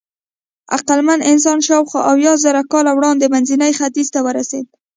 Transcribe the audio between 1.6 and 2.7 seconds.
شاوخوا اویازره